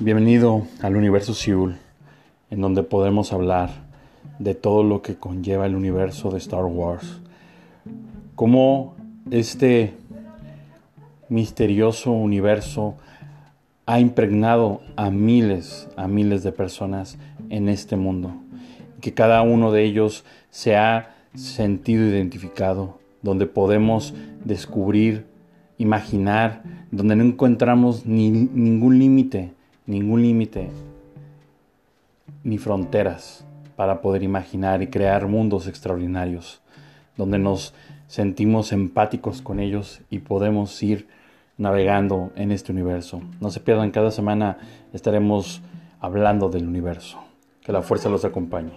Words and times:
Bienvenido 0.00 0.64
al 0.80 0.94
universo 0.94 1.34
Seoul, 1.34 1.76
en 2.52 2.60
donde 2.60 2.84
podemos 2.84 3.32
hablar 3.32 3.70
de 4.38 4.54
todo 4.54 4.84
lo 4.84 5.02
que 5.02 5.16
conlleva 5.16 5.66
el 5.66 5.74
universo 5.74 6.30
de 6.30 6.38
Star 6.38 6.66
Wars. 6.66 7.18
Cómo 8.36 8.94
este 9.32 9.94
misterioso 11.28 12.12
universo 12.12 12.94
ha 13.86 13.98
impregnado 13.98 14.82
a 14.94 15.10
miles, 15.10 15.88
a 15.96 16.06
miles 16.06 16.44
de 16.44 16.52
personas 16.52 17.18
en 17.50 17.68
este 17.68 17.96
mundo. 17.96 18.36
Que 19.00 19.14
cada 19.14 19.42
uno 19.42 19.72
de 19.72 19.82
ellos 19.82 20.24
se 20.50 20.76
ha 20.76 21.16
sentido 21.34 22.06
identificado, 22.06 23.00
donde 23.22 23.46
podemos 23.46 24.14
descubrir, 24.44 25.26
imaginar, 25.76 26.62
donde 26.92 27.16
no 27.16 27.24
encontramos 27.24 28.06
ni, 28.06 28.30
ningún 28.30 29.00
límite 29.00 29.57
ningún 29.88 30.22
límite 30.22 30.68
ni 32.44 32.58
fronteras 32.58 33.44
para 33.74 34.00
poder 34.00 34.22
imaginar 34.22 34.82
y 34.82 34.88
crear 34.88 35.26
mundos 35.26 35.66
extraordinarios, 35.66 36.60
donde 37.16 37.38
nos 37.38 37.74
sentimos 38.06 38.72
empáticos 38.72 39.42
con 39.42 39.60
ellos 39.60 40.00
y 40.10 40.20
podemos 40.20 40.80
ir 40.82 41.08
navegando 41.56 42.30
en 42.36 42.52
este 42.52 42.70
universo. 42.70 43.22
No 43.40 43.50
se 43.50 43.60
pierdan, 43.60 43.90
cada 43.90 44.10
semana 44.10 44.58
estaremos 44.92 45.62
hablando 46.00 46.48
del 46.48 46.66
universo. 46.66 47.18
Que 47.62 47.72
la 47.72 47.82
fuerza 47.82 48.08
los 48.08 48.24
acompañe. 48.24 48.72